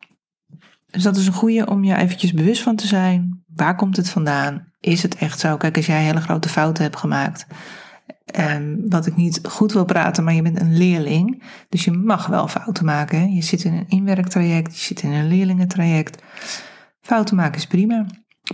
Dus 0.93 1.03
dat 1.03 1.17
is 1.17 1.27
een 1.27 1.33
goede 1.33 1.67
om 1.67 1.85
je 1.85 1.97
eventjes 1.97 2.33
bewust 2.33 2.63
van 2.63 2.77
te 2.77 2.87
zijn. 2.87 3.45
Waar 3.55 3.77
komt 3.77 3.97
het 3.97 4.09
vandaan? 4.09 4.67
Is 4.81 5.03
het 5.03 5.15
echt 5.15 5.41
zo? 5.41 5.57
Kijk, 5.57 5.77
als 5.77 5.87
jij 5.87 6.03
hele 6.03 6.21
grote 6.21 6.49
fouten 6.49 6.83
hebt 6.83 6.97
gemaakt. 6.97 7.47
Um, 8.39 8.89
wat 8.89 9.07
ik 9.07 9.17
niet 9.17 9.41
goed 9.43 9.73
wil 9.73 9.85
praten, 9.85 10.25
maar 10.25 10.35
je 10.35 10.43
bent 10.43 10.61
een 10.61 10.77
leerling. 10.77 11.43
Dus 11.69 11.85
je 11.85 11.91
mag 11.91 12.27
wel 12.27 12.49
fouten 12.49 12.85
maken. 12.85 13.35
Je 13.35 13.43
zit 13.43 13.65
in 13.65 13.73
een 13.73 13.89
inwerktraject, 13.89 14.79
je 14.79 14.85
zit 14.85 15.03
in 15.03 15.13
een 15.13 15.29
leerlingentraject. 15.29 16.23
Fouten 17.01 17.37
maken 17.37 17.59
is 17.59 17.67
prima. 17.67 18.07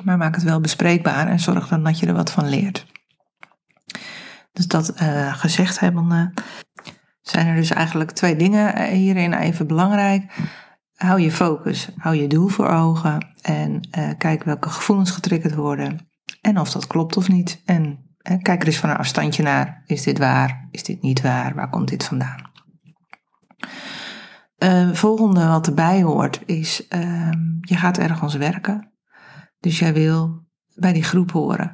Maar 0.05 0.17
maak 0.17 0.35
het 0.35 0.45
wel 0.45 0.61
bespreekbaar 0.61 1.29
en 1.29 1.41
zorg 1.41 1.69
dan 1.69 1.85
dat 1.85 1.99
je 1.99 2.07
er 2.07 2.15
wat 2.15 2.31
van 2.31 2.49
leert. 2.49 2.87
Dus 4.53 4.67
dat 4.67 4.95
uh, 5.03 5.35
gezegd 5.35 5.81
hebbende, 5.81 6.33
zijn 7.21 7.47
er 7.47 7.55
dus 7.55 7.71
eigenlijk 7.71 8.11
twee 8.11 8.37
dingen 8.37 8.91
hierin 8.91 9.33
even 9.33 9.67
belangrijk 9.67 10.33
hou 10.99 11.21
je 11.21 11.33
focus, 11.33 11.89
hou 11.97 12.17
je 12.17 12.27
doel 12.27 12.49
voor 12.49 12.69
ogen 12.69 13.27
en 13.41 13.89
uh, 13.99 14.11
kijk 14.19 14.45
welke 14.45 14.69
gevoelens 14.69 15.11
getriggerd 15.11 15.55
worden 15.55 16.09
en 16.41 16.59
of 16.59 16.71
dat 16.71 16.87
klopt 16.87 17.17
of 17.17 17.29
niet. 17.29 17.63
En 17.65 17.83
uh, 18.31 18.43
kijk 18.43 18.61
er 18.61 18.67
eens 18.67 18.77
van 18.77 18.91
een 18.91 18.97
afstandje 18.97 19.43
naar. 19.43 19.83
Is 19.87 20.03
dit 20.03 20.19
waar? 20.19 20.69
Is 20.71 20.83
dit 20.83 21.03
niet 21.03 21.21
waar? 21.21 21.55
Waar 21.55 21.71
komt 21.71 21.89
dit 21.89 22.05
vandaan? 22.05 22.51
Uh, 24.59 24.93
volgende 24.93 25.47
wat 25.47 25.67
erbij 25.67 26.03
hoort 26.03 26.43
is, 26.47 26.89
ehm, 26.89 27.43
je 27.61 27.77
gaat 27.77 27.99
ergens 27.99 28.35
werken. 28.35 28.93
Dus 29.61 29.79
jij 29.79 29.93
wil 29.93 30.47
bij 30.75 30.93
die 30.93 31.03
groep 31.03 31.31
horen. 31.31 31.73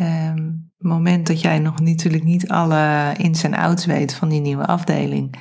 Um, 0.00 0.72
moment 0.78 1.26
dat 1.26 1.40
jij 1.40 1.58
nog 1.58 1.80
natuurlijk 1.80 2.24
niet 2.24 2.48
alle 2.48 3.14
ins 3.16 3.42
en 3.42 3.54
outs 3.54 3.84
weet 3.84 4.14
van 4.14 4.28
die 4.28 4.40
nieuwe 4.40 4.66
afdeling, 4.66 5.38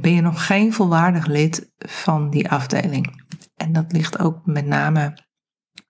ben 0.00 0.14
je 0.14 0.20
nog 0.20 0.46
geen 0.46 0.72
volwaardig 0.72 1.26
lid 1.26 1.72
van 1.78 2.30
die 2.30 2.50
afdeling. 2.50 3.22
En 3.56 3.72
dat 3.72 3.92
ligt 3.92 4.18
ook 4.18 4.46
met 4.46 4.66
name 4.66 5.18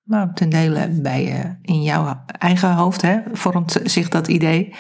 Maar 0.03 0.35
ten 0.35 0.49
dele 0.49 0.89
bij 0.89 1.25
je, 1.25 1.57
in 1.63 1.83
jouw 1.83 2.25
eigen 2.27 2.75
hoofd 2.75 3.03
hè, 3.03 3.21
vormt 3.33 3.81
zich 3.85 4.09
dat 4.09 4.29
idee. 4.29 4.75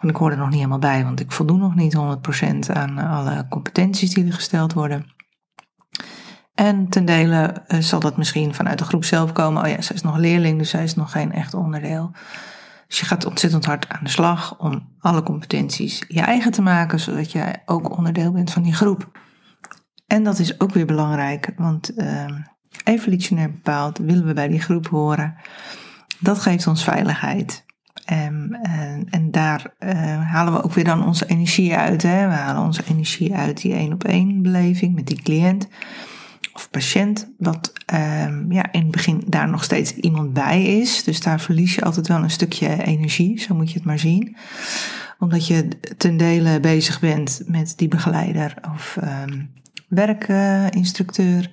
Want 0.00 0.14
ik 0.14 0.16
hoor 0.16 0.30
er 0.30 0.36
nog 0.36 0.48
niet 0.48 0.56
helemaal 0.56 0.78
bij, 0.78 1.04
want 1.04 1.20
ik 1.20 1.32
voldoen 1.32 1.58
nog 1.58 1.74
niet 1.74 1.96
100% 1.96 2.72
aan 2.72 2.98
alle 2.98 3.46
competenties 3.48 4.14
die 4.14 4.26
er 4.26 4.32
gesteld 4.32 4.72
worden. 4.72 5.06
En 6.54 6.88
ten 6.88 7.04
dele 7.04 7.62
eh, 7.66 7.78
zal 7.78 8.00
dat 8.00 8.16
misschien 8.16 8.54
vanuit 8.54 8.78
de 8.78 8.84
groep 8.84 9.04
zelf 9.04 9.32
komen. 9.32 9.62
Oh 9.62 9.68
ja, 9.68 9.80
zij 9.80 9.96
is 9.96 10.02
nog 10.02 10.16
leerling, 10.16 10.58
dus 10.58 10.70
zij 10.70 10.84
is 10.84 10.94
nog 10.94 11.12
geen 11.12 11.32
echt 11.32 11.54
onderdeel. 11.54 12.10
Dus 12.92 13.00
je 13.00 13.06
gaat 13.06 13.24
ontzettend 13.24 13.64
hard 13.64 13.88
aan 13.88 14.04
de 14.04 14.10
slag 14.10 14.58
om 14.58 14.88
alle 15.00 15.22
competenties 15.22 16.04
je 16.08 16.20
eigen 16.20 16.52
te 16.52 16.62
maken, 16.62 17.00
zodat 17.00 17.32
jij 17.32 17.62
ook 17.66 17.96
onderdeel 17.96 18.32
bent 18.32 18.50
van 18.50 18.62
die 18.62 18.74
groep. 18.74 19.18
En 20.06 20.24
dat 20.24 20.38
is 20.38 20.60
ook 20.60 20.72
weer 20.72 20.86
belangrijk, 20.86 21.52
want 21.56 21.98
uh, 21.98 22.24
evolutionair 22.84 23.50
bepaald 23.50 23.98
willen 23.98 24.26
we 24.26 24.32
bij 24.32 24.48
die 24.48 24.60
groep 24.60 24.88
horen. 24.88 25.34
Dat 26.18 26.38
geeft 26.38 26.66
ons 26.66 26.84
veiligheid. 26.84 27.64
En, 28.04 28.58
en, 28.62 29.06
en 29.10 29.30
daar 29.30 29.74
uh, 29.78 29.92
halen 30.30 30.52
we 30.52 30.62
ook 30.62 30.72
weer 30.72 30.84
dan 30.84 31.06
onze 31.06 31.26
energie 31.26 31.74
uit. 31.74 32.02
Hè? 32.02 32.28
We 32.28 32.34
halen 32.34 32.62
onze 32.62 32.82
energie 32.88 33.34
uit 33.34 33.62
die 33.62 33.74
één 33.74 33.92
op 33.92 34.04
één 34.04 34.42
beleving 34.42 34.94
met 34.94 35.06
die 35.06 35.22
cliënt 35.22 35.68
of 36.52 36.70
patiënt, 36.70 37.32
wat 37.38 37.72
um, 37.94 38.52
ja, 38.52 38.72
in 38.72 38.82
het 38.82 38.90
begin 38.90 39.22
daar 39.26 39.48
nog 39.48 39.64
steeds 39.64 39.94
iemand 39.94 40.32
bij 40.32 40.62
is. 40.64 41.04
Dus 41.04 41.20
daar 41.20 41.40
verlies 41.40 41.74
je 41.74 41.82
altijd 41.82 42.08
wel 42.08 42.22
een 42.22 42.30
stukje 42.30 42.82
energie, 42.82 43.40
zo 43.40 43.54
moet 43.54 43.68
je 43.70 43.76
het 43.76 43.86
maar 43.86 43.98
zien. 43.98 44.36
Omdat 45.18 45.46
je 45.46 45.68
ten 45.96 46.16
dele 46.16 46.60
bezig 46.60 47.00
bent 47.00 47.42
met 47.46 47.72
die 47.76 47.88
begeleider 47.88 48.54
of 48.72 48.98
um, 49.04 49.50
werkinstructeur. 49.88 51.50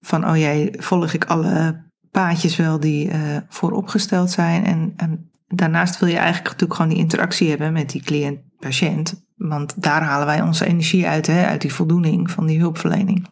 Van, 0.00 0.28
oh 0.28 0.36
jee, 0.36 0.70
volg 0.78 1.12
ik 1.12 1.24
alle 1.24 1.86
paadjes 2.10 2.56
wel 2.56 2.80
die 2.80 3.08
uh, 3.08 3.14
vooropgesteld 3.48 4.30
zijn. 4.30 4.64
En, 4.64 4.92
en 4.96 5.30
daarnaast 5.46 5.98
wil 5.98 6.08
je 6.08 6.16
eigenlijk 6.16 6.44
natuurlijk 6.44 6.74
gewoon 6.74 6.90
die 6.90 7.02
interactie 7.02 7.48
hebben 7.48 7.72
met 7.72 7.90
die 7.90 8.02
cliënt-patiënt. 8.02 9.26
Want 9.36 9.82
daar 9.82 10.02
halen 10.02 10.26
wij 10.26 10.42
onze 10.42 10.66
energie 10.66 11.06
uit, 11.06 11.26
hè, 11.26 11.46
uit 11.46 11.60
die 11.60 11.72
voldoening 11.72 12.30
van 12.30 12.46
die 12.46 12.58
hulpverlening 12.58 13.28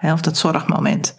of 0.00 0.20
dat 0.20 0.36
zorgmoment. 0.36 1.16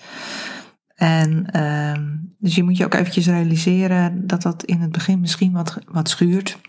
En 0.96 1.62
um, 1.64 2.36
dus 2.40 2.56
je 2.56 2.64
moet 2.64 2.78
je 2.78 2.86
ook 2.86 2.94
eventjes 2.94 3.28
realiseren 3.28 4.28
dat 4.28 4.42
dat 4.42 4.64
in 4.64 4.82
het 4.82 4.92
begin 4.92 5.20
misschien 5.20 5.52
wat, 5.52 5.78
wat 5.86 6.10
schuurt. 6.10 6.60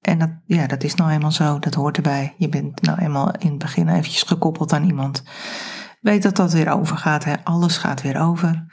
En 0.00 0.18
dat, 0.18 0.30
ja, 0.46 0.66
dat 0.66 0.82
is 0.82 0.94
nou 0.94 1.10
eenmaal 1.10 1.32
zo, 1.32 1.58
dat 1.58 1.74
hoort 1.74 1.96
erbij. 1.96 2.34
Je 2.38 2.48
bent 2.48 2.82
nou 2.82 2.98
eenmaal 2.98 3.32
in 3.38 3.48
het 3.48 3.58
begin 3.58 3.88
eventjes 3.88 4.22
gekoppeld 4.22 4.72
aan 4.72 4.84
iemand. 4.84 5.22
Weet 6.00 6.22
dat 6.22 6.36
dat 6.36 6.52
weer 6.52 6.70
overgaat, 6.70 7.24
hè? 7.24 7.34
alles 7.44 7.76
gaat 7.76 8.02
weer 8.02 8.20
over. 8.20 8.66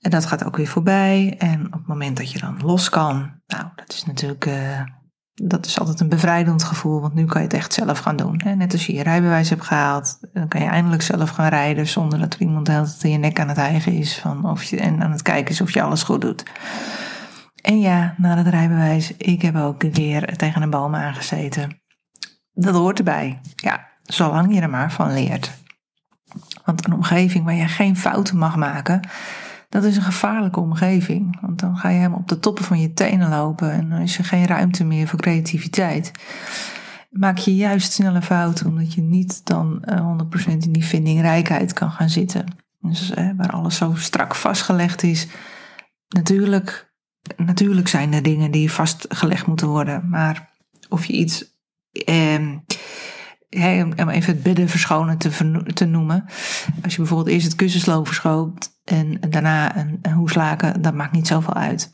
En 0.00 0.10
dat 0.10 0.26
gaat 0.26 0.44
ook 0.44 0.56
weer 0.56 0.66
voorbij. 0.66 1.34
En 1.38 1.66
op 1.66 1.72
het 1.72 1.86
moment 1.86 2.16
dat 2.16 2.32
je 2.32 2.38
dan 2.38 2.60
los 2.62 2.88
kan, 2.88 3.40
nou, 3.46 3.64
dat 3.74 3.92
is 3.92 4.04
natuurlijk 4.04 4.46
uh, 4.46 4.80
dat 5.34 5.66
is 5.66 5.78
altijd 5.78 6.00
een 6.00 6.08
bevrijdend 6.08 6.62
gevoel, 6.62 7.00
want 7.00 7.14
nu 7.14 7.24
kan 7.24 7.40
je 7.40 7.46
het 7.46 7.56
echt 7.56 7.72
zelf 7.72 7.98
gaan 7.98 8.16
doen. 8.16 8.40
Net 8.56 8.72
als 8.72 8.86
je 8.86 8.94
je 8.94 9.02
rijbewijs 9.02 9.50
hebt 9.50 9.64
gehaald, 9.64 10.18
dan 10.32 10.48
kan 10.48 10.60
je 10.60 10.66
eindelijk 10.66 11.02
zelf 11.02 11.30
gaan 11.30 11.48
rijden 11.48 11.86
zonder 11.86 12.18
dat 12.18 12.34
er 12.34 12.40
iemand 12.40 12.66
het 12.66 13.02
in 13.02 13.10
je 13.10 13.18
nek 13.18 13.40
aan 13.40 13.48
het 13.48 13.56
hijgen 13.56 13.92
is 13.92 14.18
van 14.18 14.50
of 14.50 14.62
je, 14.62 14.76
en 14.76 15.02
aan 15.02 15.10
het 15.10 15.22
kijken 15.22 15.50
is 15.50 15.60
of 15.60 15.70
je 15.70 15.82
alles 15.82 16.02
goed 16.02 16.20
doet. 16.20 16.42
En 17.62 17.80
ja, 17.80 18.14
na 18.16 18.36
het 18.36 18.46
rijbewijs, 18.46 19.16
ik 19.16 19.42
heb 19.42 19.56
ook 19.56 19.82
weer 19.82 20.36
tegen 20.36 20.62
een 20.62 20.70
boom 20.70 20.94
aangezeten. 20.94 21.80
Dat 22.52 22.74
hoort 22.74 22.98
erbij. 22.98 23.40
Ja, 23.56 23.88
zolang 24.02 24.54
je 24.54 24.60
er 24.60 24.70
maar 24.70 24.92
van 24.92 25.12
leert. 25.12 25.50
Want 26.64 26.84
een 26.84 26.92
omgeving 26.92 27.44
waar 27.44 27.54
je 27.54 27.68
geen 27.68 27.96
fouten 27.96 28.38
mag 28.38 28.56
maken, 28.56 29.08
dat 29.74 29.84
is 29.84 29.96
een 29.96 30.02
gevaarlijke 30.02 30.60
omgeving. 30.60 31.38
Want 31.40 31.58
dan 31.58 31.76
ga 31.76 31.88
je 31.88 31.96
helemaal 31.96 32.18
op 32.18 32.28
de 32.28 32.38
toppen 32.38 32.64
van 32.64 32.80
je 32.80 32.92
tenen 32.92 33.28
lopen 33.28 33.72
en 33.72 33.88
dan 33.88 34.00
is 34.00 34.18
er 34.18 34.24
geen 34.24 34.46
ruimte 34.46 34.84
meer 34.84 35.08
voor 35.08 35.20
creativiteit. 35.20 36.10
Maak 37.10 37.38
je 37.38 37.56
juist 37.56 37.92
snelle 37.92 38.22
fouten, 38.22 38.66
omdat 38.66 38.94
je 38.94 39.00
niet 39.00 39.46
dan 39.46 39.84
100% 40.44 40.46
in 40.46 40.72
die 40.72 40.84
vindingrijkheid 40.84 41.72
kan 41.72 41.90
gaan 41.90 42.08
zitten. 42.08 42.44
Dus 42.80 43.12
waar 43.36 43.50
alles 43.50 43.76
zo 43.76 43.94
strak 43.94 44.34
vastgelegd 44.34 45.02
is. 45.02 45.26
Natuurlijk, 46.08 46.94
natuurlijk 47.36 47.88
zijn 47.88 48.12
er 48.12 48.22
dingen 48.22 48.50
die 48.50 48.72
vastgelegd 48.72 49.46
moeten 49.46 49.68
worden. 49.68 50.08
Maar 50.08 50.50
of 50.88 51.04
je 51.04 51.12
iets. 51.12 51.52
Eh, 51.92 52.48
om 53.96 54.08
even 54.08 54.34
het 54.34 54.42
bedden 54.42 54.68
verschonen 54.68 55.18
te, 55.18 55.62
te 55.74 55.84
noemen. 55.84 56.24
Als 56.82 56.92
je 56.92 56.98
bijvoorbeeld 56.98 57.28
eerst 57.28 57.46
het 57.46 57.56
kussensloop 57.56 58.06
verschoopt 58.06 58.80
en 58.84 59.20
daarna 59.20 59.76
een, 59.76 59.98
een 60.02 60.12
hoeslaken, 60.12 60.82
dat 60.82 60.94
maakt 60.94 61.12
niet 61.12 61.26
zoveel 61.26 61.54
uit. 61.54 61.90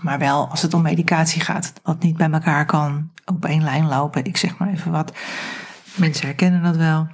Maar 0.00 0.18
wel 0.18 0.48
als 0.48 0.62
het 0.62 0.74
om 0.74 0.82
medicatie 0.82 1.40
gaat, 1.40 1.72
wat 1.82 2.02
niet 2.02 2.16
bij 2.16 2.30
elkaar 2.30 2.66
kan 2.66 3.10
op 3.24 3.44
één 3.44 3.62
lijn 3.62 3.86
lopen. 3.86 4.24
Ik 4.24 4.36
zeg 4.36 4.58
maar 4.58 4.68
even 4.68 4.90
wat. 4.90 5.12
Mensen 5.96 6.26
herkennen 6.26 6.62
dat 6.62 6.76
wel. 6.76 7.08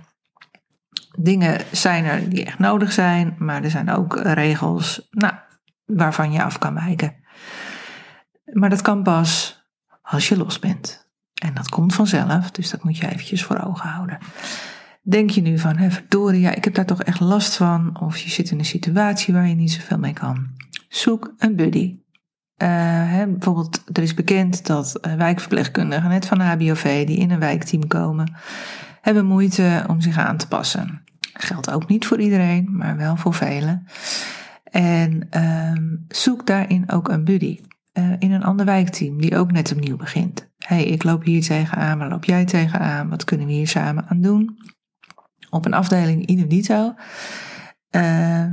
Dingen 1.18 1.60
zijn 1.70 2.04
er 2.04 2.28
die 2.28 2.44
echt 2.44 2.58
nodig 2.58 2.92
zijn, 2.92 3.34
maar 3.38 3.62
er 3.62 3.70
zijn 3.70 3.90
ook 3.90 4.20
regels 4.20 5.08
nou, 5.10 5.34
waarvan 5.84 6.32
je 6.32 6.42
af 6.42 6.58
kan 6.58 6.74
wijken. 6.74 7.14
Maar 8.44 8.70
dat 8.70 8.82
kan 8.82 9.02
pas 9.02 9.62
als 10.02 10.28
je 10.28 10.36
los 10.36 10.58
bent. 10.58 11.05
En 11.42 11.54
dat 11.54 11.68
komt 11.68 11.94
vanzelf, 11.94 12.50
dus 12.50 12.70
dat 12.70 12.84
moet 12.84 12.96
je 12.96 13.06
eventjes 13.06 13.44
voor 13.44 13.60
ogen 13.60 13.88
houden. 13.88 14.18
Denk 15.02 15.30
je 15.30 15.40
nu 15.40 15.58
van, 15.58 15.76
hé, 15.76 15.90
verdorie, 15.90 16.40
ja, 16.40 16.54
ik 16.54 16.64
heb 16.64 16.74
daar 16.74 16.86
toch 16.86 17.02
echt 17.02 17.20
last 17.20 17.56
van. 17.56 18.00
Of 18.00 18.18
je 18.18 18.30
zit 18.30 18.50
in 18.50 18.58
een 18.58 18.64
situatie 18.64 19.34
waar 19.34 19.48
je 19.48 19.54
niet 19.54 19.72
zoveel 19.72 19.98
mee 19.98 20.12
kan. 20.12 20.46
Zoek 20.88 21.34
een 21.38 21.56
buddy. 21.56 21.98
Uh, 22.62 22.68
hè, 23.10 23.26
bijvoorbeeld, 23.26 23.82
er 23.92 24.02
is 24.02 24.14
bekend 24.14 24.66
dat 24.66 24.98
uh, 25.06 25.14
wijkverpleegkundigen, 25.14 26.08
net 26.08 26.26
van 26.26 26.38
de 26.38 26.44
HBOV, 26.44 27.06
die 27.06 27.18
in 27.18 27.30
een 27.30 27.38
wijkteam 27.38 27.86
komen, 27.86 28.34
hebben 29.00 29.26
moeite 29.26 29.84
om 29.88 30.00
zich 30.00 30.18
aan 30.18 30.36
te 30.36 30.48
passen. 30.48 31.02
Geldt 31.32 31.70
ook 31.70 31.88
niet 31.88 32.06
voor 32.06 32.20
iedereen, 32.20 32.76
maar 32.76 32.96
wel 32.96 33.16
voor 33.16 33.34
velen. 33.34 33.86
En 34.64 35.28
uh, 35.36 35.96
zoek 36.08 36.46
daarin 36.46 36.90
ook 36.90 37.08
een 37.08 37.24
buddy. 37.24 37.60
Uh, 37.98 38.12
in 38.18 38.32
een 38.32 38.44
ander 38.44 38.66
wijkteam 38.66 39.20
die 39.20 39.36
ook 39.36 39.52
net 39.52 39.72
opnieuw 39.72 39.96
begint. 39.96 40.50
hey, 40.58 40.84
ik 40.84 41.02
loop 41.02 41.24
hier 41.24 41.42
tegenaan, 41.42 41.98
maar 41.98 42.08
loop 42.08 42.24
jij 42.24 42.44
tegenaan? 42.44 43.08
Wat 43.08 43.24
kunnen 43.24 43.46
we 43.46 43.52
hier 43.52 43.68
samen 43.68 44.08
aan 44.08 44.20
doen? 44.20 44.58
op 45.50 45.64
een 45.64 45.74
afdeling 45.74 46.26
in 46.26 46.48
dito. 46.48 46.94
Uh, 47.90 48.44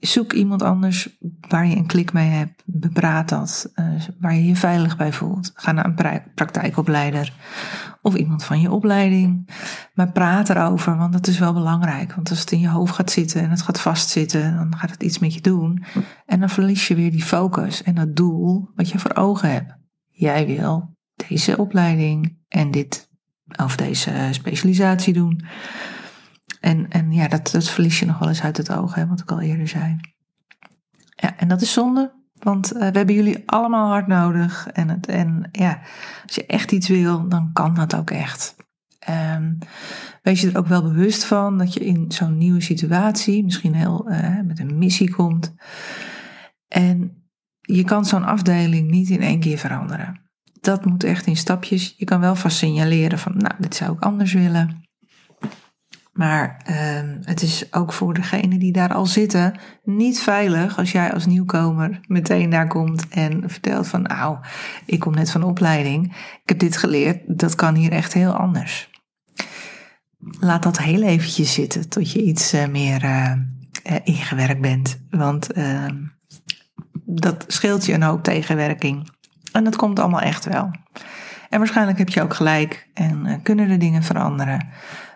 zoek 0.00 0.32
iemand 0.32 0.62
anders 0.62 1.18
waar 1.48 1.66
je 1.66 1.76
een 1.76 1.86
klik 1.86 2.12
mee 2.12 2.28
hebt. 2.28 2.62
Bepraat 2.64 3.28
dat. 3.28 3.72
Uh, 3.74 3.86
waar 4.20 4.34
je 4.34 4.46
je 4.46 4.56
veilig 4.56 4.96
bij 4.96 5.12
voelt. 5.12 5.50
Ga 5.54 5.72
naar 5.72 5.84
een 5.84 6.22
praktijkopleider. 6.34 7.32
Of 8.04 8.14
iemand 8.14 8.44
van 8.44 8.60
je 8.60 8.70
opleiding. 8.70 9.48
Maar 9.94 10.12
praat 10.12 10.48
erover, 10.48 10.96
want 10.96 11.12
dat 11.12 11.26
is 11.26 11.38
wel 11.38 11.52
belangrijk. 11.52 12.14
Want 12.14 12.30
als 12.30 12.40
het 12.40 12.52
in 12.52 12.60
je 12.60 12.68
hoofd 12.68 12.94
gaat 12.94 13.10
zitten 13.10 13.42
en 13.42 13.50
het 13.50 13.62
gaat 13.62 13.80
vastzitten, 13.80 14.56
dan 14.56 14.76
gaat 14.76 14.90
het 14.90 15.02
iets 15.02 15.18
met 15.18 15.34
je 15.34 15.40
doen. 15.40 15.84
En 16.26 16.40
dan 16.40 16.48
verlies 16.48 16.88
je 16.88 16.94
weer 16.94 17.10
die 17.10 17.22
focus 17.22 17.82
en 17.82 17.94
dat 17.94 18.16
doel 18.16 18.70
wat 18.74 18.90
je 18.90 18.98
voor 18.98 19.14
ogen 19.14 19.50
hebt. 19.50 19.74
Jij 20.10 20.46
wil 20.46 20.96
deze 21.28 21.56
opleiding 21.56 22.38
en 22.48 22.70
dit 22.70 23.08
of 23.56 23.76
deze 23.76 24.28
specialisatie 24.30 25.12
doen. 25.12 25.44
En, 26.60 26.88
en 26.88 27.12
ja, 27.12 27.28
dat, 27.28 27.50
dat 27.50 27.70
verlies 27.70 27.98
je 27.98 28.06
nog 28.06 28.18
wel 28.18 28.28
eens 28.28 28.42
uit 28.42 28.56
het 28.56 28.72
oog, 28.72 28.94
hè, 28.94 29.06
wat 29.06 29.20
ik 29.20 29.30
al 29.30 29.40
eerder 29.40 29.68
zei. 29.68 29.96
Ja, 31.16 31.36
en 31.36 31.48
dat 31.48 31.60
is 31.60 31.72
zonde, 31.72 32.23
want 32.44 32.72
uh, 32.72 32.78
we 32.78 32.84
hebben 32.84 33.14
jullie 33.14 33.42
allemaal 33.46 33.88
hard 33.88 34.06
nodig. 34.06 34.68
En, 34.72 34.88
het, 34.88 35.06
en 35.06 35.48
ja, 35.52 35.80
als 36.26 36.34
je 36.34 36.46
echt 36.46 36.72
iets 36.72 36.88
wil, 36.88 37.28
dan 37.28 37.50
kan 37.52 37.74
dat 37.74 37.94
ook 37.94 38.10
echt. 38.10 38.56
Um, 39.36 39.58
wees 40.22 40.40
je 40.40 40.50
er 40.50 40.58
ook 40.58 40.66
wel 40.66 40.82
bewust 40.82 41.24
van 41.24 41.58
dat 41.58 41.74
je 41.74 41.80
in 41.80 42.12
zo'n 42.12 42.38
nieuwe 42.38 42.60
situatie, 42.60 43.44
misschien 43.44 43.74
heel 43.74 44.10
uh, 44.10 44.40
met 44.40 44.58
een 44.58 44.78
missie 44.78 45.14
komt. 45.14 45.54
En 46.68 47.28
je 47.60 47.84
kan 47.84 48.04
zo'n 48.04 48.24
afdeling 48.24 48.90
niet 48.90 49.10
in 49.10 49.20
één 49.20 49.40
keer 49.40 49.58
veranderen. 49.58 50.20
Dat 50.60 50.84
moet 50.84 51.04
echt 51.04 51.26
in 51.26 51.36
stapjes. 51.36 51.94
Je 51.96 52.04
kan 52.04 52.20
wel 52.20 52.34
vast 52.34 52.56
signaleren 52.56 53.18
van, 53.18 53.32
nou, 53.36 53.54
dit 53.58 53.74
zou 53.74 53.92
ik 53.92 54.02
anders 54.02 54.32
willen. 54.32 54.83
Maar 56.14 56.60
uh, 56.70 56.76
het 57.20 57.42
is 57.42 57.72
ook 57.72 57.92
voor 57.92 58.14
degenen 58.14 58.58
die 58.58 58.72
daar 58.72 58.94
al 58.94 59.06
zitten 59.06 59.58
niet 59.84 60.20
veilig 60.20 60.78
als 60.78 60.92
jij 60.92 61.12
als 61.12 61.26
nieuwkomer 61.26 62.00
meteen 62.06 62.50
daar 62.50 62.66
komt 62.66 63.08
en 63.08 63.42
vertelt 63.46 63.88
van 63.88 64.02
nou, 64.02 64.38
ik 64.84 65.00
kom 65.00 65.14
net 65.14 65.30
van 65.30 65.42
opleiding, 65.42 66.04
ik 66.42 66.48
heb 66.48 66.58
dit 66.58 66.76
geleerd, 66.76 67.38
dat 67.38 67.54
kan 67.54 67.74
hier 67.74 67.92
echt 67.92 68.12
heel 68.12 68.32
anders. 68.32 68.90
Laat 70.40 70.62
dat 70.62 70.78
heel 70.78 71.02
eventjes 71.02 71.52
zitten 71.52 71.88
tot 71.88 72.12
je 72.12 72.22
iets 72.22 72.54
uh, 72.54 72.66
meer 72.66 73.04
uh, 73.04 73.32
ingewerkt 74.04 74.60
bent, 74.60 75.00
want 75.10 75.52
ehm, 75.52 75.96
dat 77.04 77.44
scheelt 77.46 77.86
je 77.86 77.92
een 77.92 78.02
hoop 78.02 78.22
tegenwerking. 78.22 79.10
En 79.52 79.64
dat 79.64 79.76
komt 79.76 79.98
allemaal 79.98 80.20
echt 80.20 80.44
wel. 80.44 80.70
En 81.48 81.58
waarschijnlijk 81.58 81.98
heb 81.98 82.08
je 82.08 82.22
ook 82.22 82.34
gelijk 82.34 82.88
en 82.94 83.40
kunnen 83.42 83.68
de 83.68 83.76
dingen 83.76 84.02
veranderen. 84.02 84.68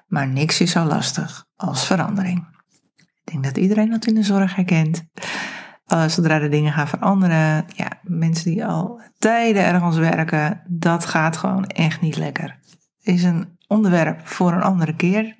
Maar 0.08 0.28
niks 0.28 0.60
is 0.60 0.70
zo 0.70 0.84
lastig 0.84 1.44
als 1.56 1.86
verandering. 1.86 2.46
Ik 2.96 3.32
denk 3.32 3.44
dat 3.44 3.56
iedereen 3.56 3.90
dat 3.90 4.06
in 4.06 4.14
de 4.14 4.22
zorg 4.22 4.54
herkent. 4.54 5.04
Uh, 5.92 6.08
zodra 6.08 6.38
de 6.38 6.48
dingen 6.48 6.72
gaan 6.72 6.88
veranderen, 6.88 7.64
ja, 7.74 7.92
mensen 8.02 8.50
die 8.50 8.64
al 8.66 9.00
tijden 9.18 9.64
ergens 9.64 9.96
werken, 9.96 10.62
dat 10.66 11.04
gaat 11.04 11.36
gewoon 11.36 11.66
echt 11.66 12.00
niet 12.00 12.16
lekker. 12.16 12.58
Is 13.02 13.22
een 13.22 13.58
onderwerp 13.66 14.26
voor 14.26 14.52
een 14.52 14.62
andere 14.62 14.96
keer. 14.96 15.36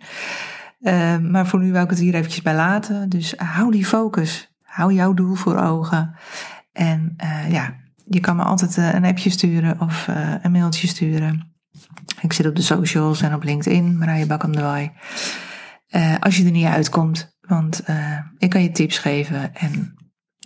Uh, 0.81 1.19
maar 1.19 1.47
voor 1.47 1.61
nu 1.61 1.73
wil 1.73 1.83
ik 1.83 1.91
het 1.91 1.99
hier 1.99 2.15
eventjes 2.15 2.43
bij 2.43 2.55
laten. 2.55 3.09
Dus 3.09 3.35
hou 3.37 3.71
die 3.71 3.87
focus. 3.87 4.53
Hou 4.63 4.93
jouw 4.93 5.15
doel 5.15 5.35
voor 5.35 5.57
ogen. 5.57 6.15
En 6.73 7.17
uh, 7.25 7.51
ja, 7.51 7.75
je 8.07 8.21
kan 8.21 8.37
me 8.37 8.43
altijd 8.43 8.77
een 8.77 9.05
appje 9.05 9.31
sturen 9.31 9.81
of 9.81 10.07
een 10.43 10.53
mailtje 10.53 10.89
sturen. 10.89 11.58
Ik 12.21 12.33
zit 12.33 12.47
op 12.47 12.57
de 12.57 12.63
socials 12.63 13.23
en 13.23 13.35
op 13.35 13.43
LinkedIn, 13.43 13.99
Marije 13.99 14.27
Bakkam 14.27 14.53
de 14.53 14.91
als 16.21 16.37
je 16.37 16.45
er 16.45 16.51
niet 16.51 16.67
uitkomt, 16.67 17.37
want 17.41 17.83
ik 18.39 18.51
kan 18.51 18.63
je 18.63 18.71
tips 18.71 18.99
geven 18.99 19.55
en 19.55 19.99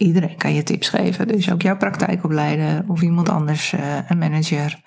iedereen 0.03 0.37
kan 0.37 0.55
je 0.55 0.63
tips 0.63 0.89
geven. 0.89 1.29
Dus 1.29 1.53
ook 1.53 1.63
jouw 1.63 1.77
praktijkopleider 1.77 2.85
of 2.87 3.03
iemand 3.03 3.29
anders, 3.29 3.73
uh, 3.73 3.81
een 4.09 4.19
manager. 4.19 4.81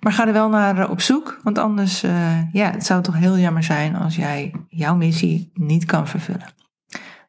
Maar 0.00 0.12
ga 0.12 0.26
er 0.26 0.32
wel 0.32 0.48
naar 0.48 0.78
uh, 0.78 0.90
op 0.90 1.00
zoek, 1.00 1.40
want 1.42 1.58
anders 1.58 2.04
uh, 2.04 2.52
ja, 2.52 2.70
het 2.70 2.86
zou 2.86 3.02
toch 3.02 3.18
heel 3.18 3.38
jammer 3.38 3.62
zijn 3.62 3.96
als 3.96 4.16
jij 4.16 4.54
jouw 4.68 4.96
missie 4.96 5.50
niet 5.54 5.84
kan 5.84 6.08
vervullen. 6.08 6.54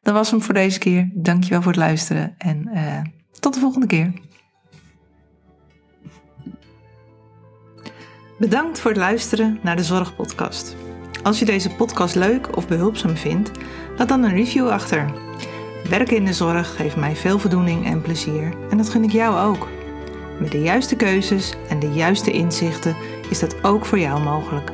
Dat 0.02 0.14
was 0.14 0.30
hem 0.30 0.42
voor 0.42 0.54
deze 0.54 0.78
keer. 0.78 1.10
Dankjewel 1.14 1.62
voor 1.62 1.72
het 1.72 1.80
luisteren 1.80 2.34
en 2.38 2.70
tot 3.40 3.54
de 3.54 3.60
volgende 3.60 3.86
keer. 3.86 4.12
Bedankt 8.38 8.80
voor 8.80 8.90
het 8.90 9.00
luisteren 9.00 9.58
naar 9.62 9.76
de 9.76 9.84
Zorgpodcast. 9.84 10.76
Als 11.22 11.38
je 11.38 11.44
deze 11.44 11.70
podcast 11.70 12.14
leuk 12.14 12.56
of 12.56 12.68
behulpzaam 12.68 13.16
vindt, 13.16 13.50
laat 13.96 14.08
dan 14.08 14.22
een 14.22 14.34
review 14.34 14.68
achter. 14.68 15.12
Werken 15.88 16.16
in 16.16 16.24
de 16.24 16.32
zorg 16.32 16.76
geeft 16.76 16.96
mij 16.96 17.16
veel 17.16 17.38
voldoening 17.38 17.86
en 17.86 18.02
plezier 18.02 18.52
en 18.70 18.76
dat 18.76 18.88
gun 18.88 19.04
ik 19.04 19.12
jou 19.12 19.48
ook. 19.48 19.68
Met 20.40 20.52
de 20.52 20.62
juiste 20.62 20.96
keuzes 20.96 21.54
en 21.68 21.78
de 21.78 21.92
juiste 21.92 22.30
inzichten 22.30 22.96
is 23.30 23.40
dat 23.40 23.64
ook 23.64 23.84
voor 23.84 23.98
jou 23.98 24.22
mogelijk. 24.22 24.72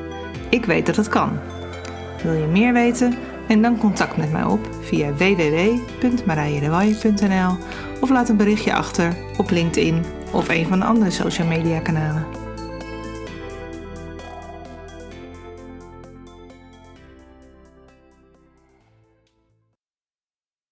Ik 0.48 0.64
weet 0.64 0.86
dat 0.86 0.96
het 0.96 1.08
kan. 1.08 1.38
Wil 2.22 2.32
je 2.32 2.46
meer 2.46 2.72
weten? 2.72 3.14
Neem 3.48 3.62
dan 3.62 3.78
contact 3.78 4.16
met 4.16 4.32
mij 4.32 4.44
op 4.44 4.68
via 4.80 5.14
www.marijedewaai.nl 5.14 7.56
of 8.00 8.10
laat 8.10 8.28
een 8.28 8.36
berichtje 8.36 8.74
achter 8.74 9.16
op 9.36 9.50
LinkedIn 9.50 10.04
of 10.32 10.48
een 10.48 10.66
van 10.66 10.78
de 10.78 10.84
andere 10.84 11.10
social 11.10 11.46
media 11.46 11.80
kanalen. 11.80 12.39